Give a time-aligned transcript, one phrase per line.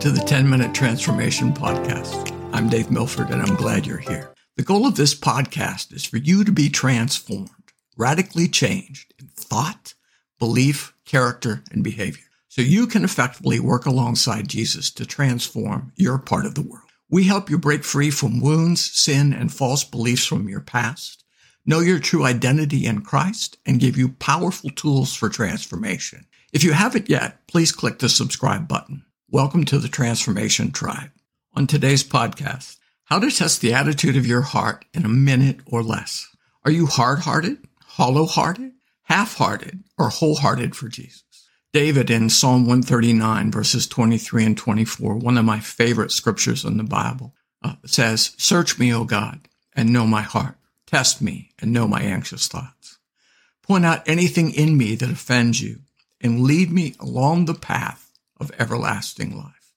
[0.00, 2.34] to the 10 Minute Transformation Podcast.
[2.54, 4.32] I'm Dave Milford, and I'm glad you're here.
[4.56, 7.50] The goal of this podcast is for you to be transformed,
[7.98, 9.92] radically changed in thought,
[10.38, 16.46] belief, character, and behavior, so you can effectively work alongside Jesus to transform your part
[16.46, 16.88] of the world.
[17.10, 21.24] We help you break free from wounds, sin, and false beliefs from your past,
[21.66, 26.24] know your true identity in Christ, and give you powerful tools for transformation.
[26.54, 29.04] If you haven't yet, please click the subscribe button.
[29.32, 31.12] Welcome to the Transformation Tribe.
[31.54, 35.84] On today's podcast, how to test the attitude of your heart in a minute or
[35.84, 36.26] less.
[36.64, 38.72] Are you hard hearted, hollow hearted,
[39.04, 41.22] half hearted, or wholehearted for Jesus?
[41.72, 46.82] David in Psalm 139, verses 23 and 24, one of my favorite scriptures in the
[46.82, 50.56] Bible, uh, says, Search me, O God, and know my heart.
[50.88, 52.98] Test me and know my anxious thoughts.
[53.62, 55.82] Point out anything in me that offends you
[56.20, 58.09] and lead me along the path
[58.40, 59.74] of everlasting life.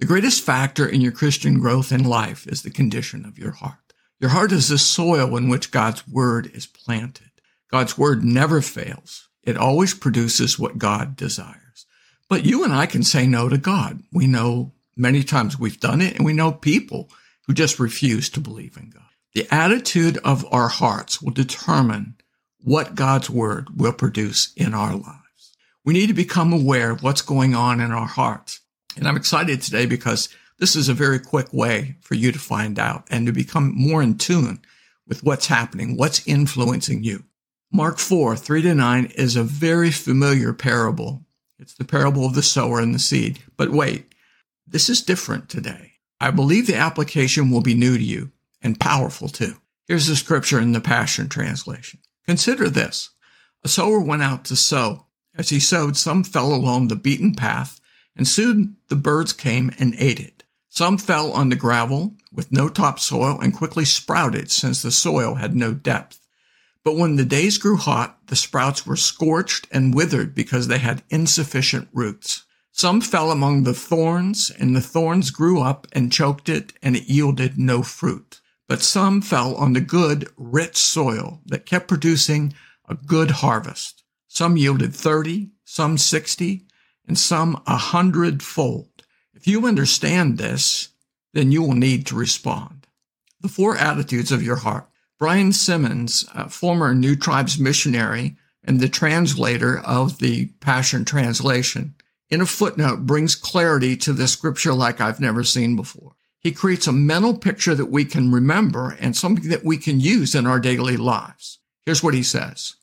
[0.00, 3.94] The greatest factor in your Christian growth in life is the condition of your heart.
[4.20, 7.30] Your heart is the soil in which God's word is planted.
[7.70, 9.28] God's word never fails.
[9.42, 11.86] It always produces what God desires.
[12.28, 14.02] But you and I can say no to God.
[14.12, 17.10] We know many times we've done it and we know people
[17.46, 19.02] who just refuse to believe in God.
[19.34, 22.16] The attitude of our hearts will determine
[22.62, 25.23] what God's word will produce in our lives.
[25.84, 28.60] We need to become aware of what's going on in our hearts.
[28.96, 32.78] And I'm excited today because this is a very quick way for you to find
[32.78, 34.60] out and to become more in tune
[35.06, 37.24] with what's happening, what's influencing you.
[37.70, 41.26] Mark 4, 3 to 9 is a very familiar parable.
[41.58, 43.40] It's the parable of the sower and the seed.
[43.56, 44.14] But wait,
[44.66, 45.92] this is different today.
[46.20, 48.30] I believe the application will be new to you
[48.62, 49.56] and powerful too.
[49.86, 52.00] Here's the scripture in the Passion Translation.
[52.26, 53.10] Consider this.
[53.64, 55.06] A sower went out to sow.
[55.36, 57.80] As he sowed, some fell along the beaten path,
[58.16, 60.44] and soon the birds came and ate it.
[60.68, 65.54] Some fell on the gravel with no topsoil and quickly sprouted since the soil had
[65.54, 66.20] no depth.
[66.84, 71.02] But when the days grew hot, the sprouts were scorched and withered because they had
[71.10, 72.44] insufficient roots.
[72.70, 77.08] Some fell among the thorns, and the thorns grew up and choked it, and it
[77.08, 78.40] yielded no fruit.
[78.68, 82.52] But some fell on the good, rich soil that kept producing
[82.88, 84.03] a good harvest.
[84.34, 86.66] Some yielded 30, some 60,
[87.06, 89.04] and some a hundredfold.
[89.32, 90.88] If you understand this,
[91.34, 92.88] then you will need to respond.
[93.42, 94.88] The four attitudes of your heart.
[95.20, 101.94] Brian Simmons, former New Tribes missionary and the translator of the Passion Translation,
[102.28, 106.16] in a footnote brings clarity to the scripture like I've never seen before.
[106.40, 110.34] He creates a mental picture that we can remember and something that we can use
[110.34, 111.60] in our daily lives.
[111.86, 112.74] Here's what he says.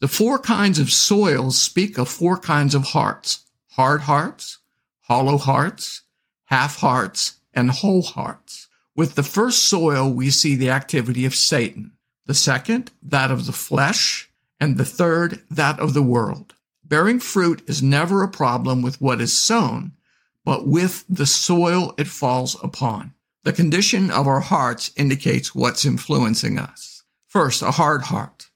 [0.00, 4.58] The four kinds of soils speak of four kinds of hearts hard hearts,
[5.02, 6.02] hollow hearts,
[6.46, 8.68] half hearts, and whole hearts.
[8.96, 11.92] With the first soil, we see the activity of Satan,
[12.26, 16.54] the second, that of the flesh, and the third, that of the world.
[16.84, 19.92] Bearing fruit is never a problem with what is sown,
[20.44, 23.14] but with the soil it falls upon.
[23.44, 27.02] The condition of our hearts indicates what's influencing us.
[27.26, 28.47] First, a hard heart.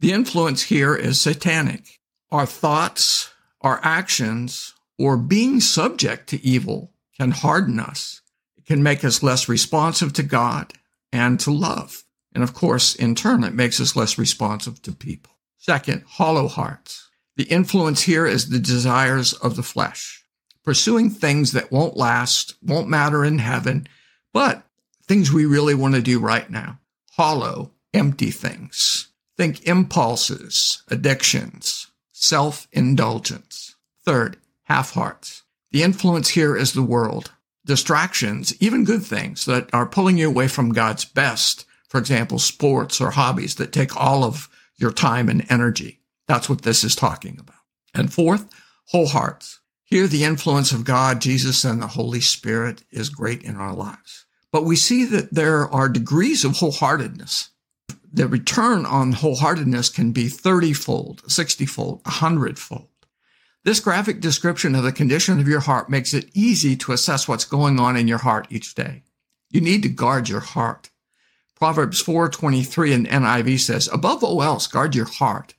[0.00, 2.00] The influence here is satanic.
[2.30, 3.30] Our thoughts,
[3.62, 8.20] our actions, or being subject to evil can harden us.
[8.58, 10.74] It can make us less responsive to God
[11.12, 12.04] and to love.
[12.34, 15.32] And of course, in turn, it makes us less responsive to people.
[15.56, 17.08] Second, hollow hearts.
[17.36, 20.24] The influence here is the desires of the flesh,
[20.62, 23.86] pursuing things that won't last, won't matter in heaven,
[24.32, 24.62] but
[25.06, 26.80] things we really want to do right now.
[27.12, 29.08] Hollow, empty things.
[29.36, 33.74] Think impulses, addictions, self indulgence.
[34.04, 35.42] Third, half hearts.
[35.72, 37.32] The influence here is the world.
[37.66, 41.66] Distractions, even good things that are pulling you away from God's best.
[41.88, 46.00] For example, sports or hobbies that take all of your time and energy.
[46.26, 47.56] That's what this is talking about.
[47.94, 48.46] And fourth,
[48.86, 49.60] whole hearts.
[49.84, 54.24] Here, the influence of God, Jesus, and the Holy Spirit is great in our lives.
[54.50, 57.50] But we see that there are degrees of wholeheartedness
[58.16, 62.88] the return on wholeheartedness can be 30 fold, 60 fold, 100 fold.
[63.62, 67.44] This graphic description of the condition of your heart makes it easy to assess what's
[67.44, 69.02] going on in your heart each day.
[69.50, 70.88] You need to guard your heart.
[71.56, 75.52] Proverbs 4:23 in NIV says, "Above all else, guard your heart,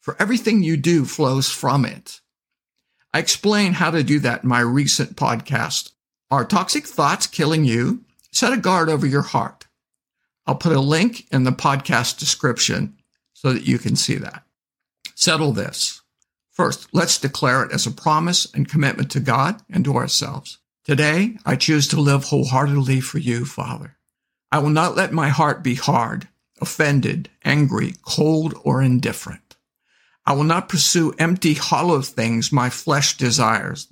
[0.00, 2.20] for everything you do flows from it."
[3.14, 5.90] I explain how to do that in my recent podcast.
[6.28, 8.04] Are toxic thoughts killing you?
[8.32, 9.59] Set a guard over your heart.
[10.50, 12.96] I'll put a link in the podcast description
[13.34, 14.42] so that you can see that.
[15.14, 16.02] Settle this.
[16.50, 20.58] First, let's declare it as a promise and commitment to God and to ourselves.
[20.82, 23.96] Today, I choose to live wholeheartedly for you, Father.
[24.50, 26.26] I will not let my heart be hard,
[26.60, 29.54] offended, angry, cold, or indifferent.
[30.26, 33.86] I will not pursue empty, hollow things my flesh desires,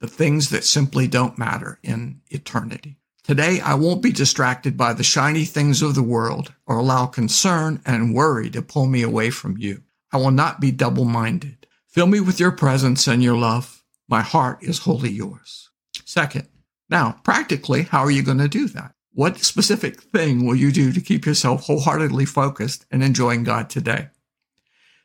[0.00, 2.98] the things that simply don't matter in eternity.
[3.24, 7.80] Today, I won't be distracted by the shiny things of the world or allow concern
[7.86, 9.82] and worry to pull me away from you.
[10.12, 11.66] I will not be double minded.
[11.88, 13.82] Fill me with your presence and your love.
[14.06, 15.70] My heart is wholly yours.
[16.04, 16.48] Second,
[16.90, 18.92] now, practically, how are you going to do that?
[19.14, 24.08] What specific thing will you do to keep yourself wholeheartedly focused and enjoying God today?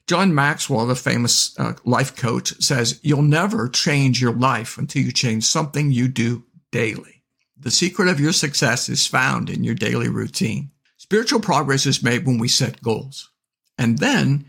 [0.07, 5.13] John Maxwell, the famous uh, life coach, says, You'll never change your life until you
[5.13, 7.18] change something you do daily.
[7.61, 10.71] The secret of your success is found in your daily routine.
[10.97, 13.29] Spiritual progress is made when we set goals.
[13.77, 14.45] And then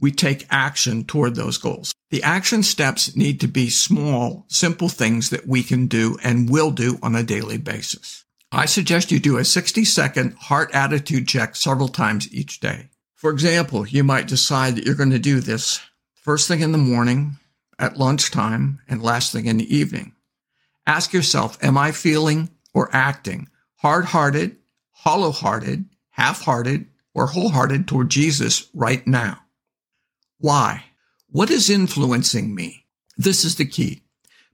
[0.00, 1.94] we take action toward those goals.
[2.10, 6.70] The action steps need to be small, simple things that we can do and will
[6.70, 8.24] do on a daily basis.
[8.52, 12.90] I suggest you do a 60 second heart attitude check several times each day.
[13.14, 15.80] For example, you might decide that you're going to do this
[16.14, 17.36] first thing in the morning,
[17.78, 20.13] at lunchtime, and last thing in the evening.
[20.86, 24.56] Ask yourself, am I feeling or acting hard hearted,
[24.90, 29.40] hollow hearted, half hearted, or wholehearted toward Jesus right now?
[30.38, 30.84] Why?
[31.28, 32.86] What is influencing me?
[33.16, 34.02] This is the key.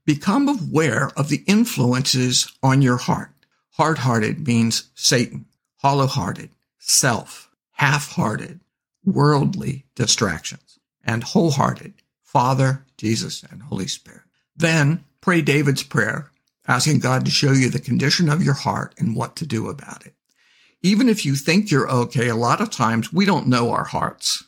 [0.05, 3.31] Become aware of the influences on your heart.
[3.73, 5.47] Hard hearted means Satan,
[5.77, 8.61] hollow hearted, self, half hearted,
[9.05, 14.23] worldly distractions, and wholehearted, Father, Jesus, and Holy Spirit.
[14.57, 16.31] Then Pray David's prayer,
[16.67, 20.07] asking God to show you the condition of your heart and what to do about
[20.07, 20.15] it.
[20.83, 24.45] Even if you think you're okay, a lot of times we don't know our hearts.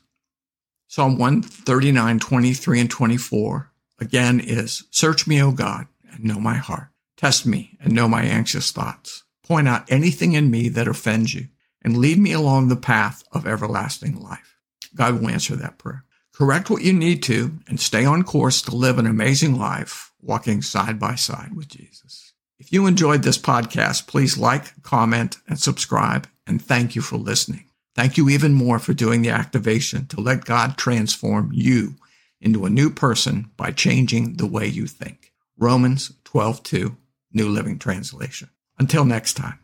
[0.89, 3.71] Psalm 139, 23 and 24
[4.01, 6.89] again is, search me, O God, and know my heart.
[7.19, 9.25] Test me and know my anxious thoughts.
[9.45, 11.49] Point out anything in me that offends you
[11.83, 14.57] and lead me along the path of everlasting life.
[14.95, 16.05] God will answer that prayer.
[16.33, 20.63] Correct what you need to and stay on course to live an amazing life walking
[20.63, 22.33] side by side with Jesus.
[22.59, 26.29] If you enjoyed this podcast, please like, comment, and subscribe.
[26.47, 27.65] And thank you for listening.
[27.95, 31.97] Thank you even more for doing the activation to let God transform you
[32.41, 35.33] into a new person by changing the way you think.
[35.59, 36.97] Romans 12:2,
[37.33, 38.49] New Living Translation.
[38.79, 39.62] Until next time.